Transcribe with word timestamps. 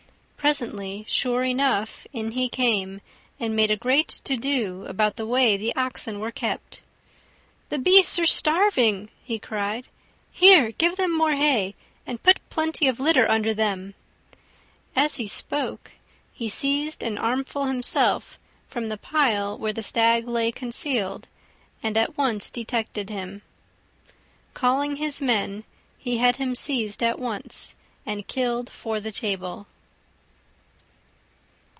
Presently, 0.37 1.05
sure 1.07 1.43
enough, 1.43 2.07
in 2.13 2.31
he 2.31 2.49
came, 2.49 3.01
and 3.39 3.55
made 3.55 3.69
a 3.69 3.77
great 3.77 4.07
to 4.23 4.35
do 4.35 4.85
about 4.87 5.15
the 5.15 5.25
way 5.27 5.55
the 5.55 5.73
Oxen 5.75 6.19
were 6.19 6.31
kept. 6.31 6.81
"The 7.69 7.77
beasts 7.77 8.17
are 8.17 8.25
starving," 8.25 9.11
he 9.23 9.37
cried; 9.37 9.87
"here, 10.31 10.71
give 10.71 10.95
them 10.95 11.15
more 11.15 11.35
hay, 11.35 11.75
and 12.07 12.23
put 12.23 12.39
plenty 12.49 12.87
of 12.87 12.99
litter 12.99 13.29
under 13.29 13.53
them." 13.53 13.93
As 14.95 15.17
he 15.17 15.27
spoke, 15.27 15.91
he 16.33 16.49
seized 16.49 17.03
an 17.03 17.19
armful 17.19 17.65
himself 17.65 18.39
from 18.67 18.89
the 18.89 18.97
pile 18.97 19.55
where 19.55 19.73
the 19.73 19.83
Stag 19.83 20.27
lay 20.27 20.51
concealed, 20.51 21.27
and 21.83 21.95
at 21.95 22.17
once 22.17 22.49
detected 22.49 23.11
him. 23.11 23.43
Calling 24.55 24.95
his 24.95 25.21
men, 25.21 25.65
he 25.99 26.17
had 26.17 26.37
him 26.37 26.55
seized 26.55 27.03
at 27.03 27.19
once 27.19 27.75
and 28.07 28.27
killed 28.27 28.71
for 28.71 28.99
the 28.99 29.11
table. 29.11 29.67